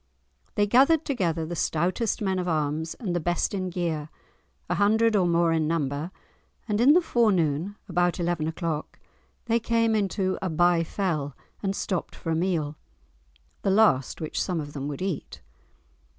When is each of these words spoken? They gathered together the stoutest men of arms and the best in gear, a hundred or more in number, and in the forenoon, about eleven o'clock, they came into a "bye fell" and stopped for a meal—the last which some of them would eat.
They 0.55 0.65
gathered 0.65 1.05
together 1.05 1.45
the 1.45 1.55
stoutest 1.55 2.23
men 2.23 2.39
of 2.39 2.47
arms 2.47 2.95
and 2.95 3.15
the 3.15 3.19
best 3.19 3.53
in 3.53 3.69
gear, 3.69 4.09
a 4.67 4.73
hundred 4.73 5.15
or 5.15 5.27
more 5.27 5.51
in 5.53 5.67
number, 5.67 6.09
and 6.67 6.81
in 6.81 6.93
the 6.93 7.03
forenoon, 7.03 7.75
about 7.87 8.19
eleven 8.19 8.47
o'clock, 8.47 8.97
they 9.45 9.59
came 9.59 9.93
into 9.93 10.39
a 10.41 10.49
"bye 10.49 10.83
fell" 10.83 11.37
and 11.61 11.75
stopped 11.75 12.15
for 12.15 12.31
a 12.31 12.35
meal—the 12.35 13.69
last 13.69 14.19
which 14.21 14.41
some 14.41 14.59
of 14.59 14.73
them 14.73 14.87
would 14.87 15.03
eat. 15.03 15.39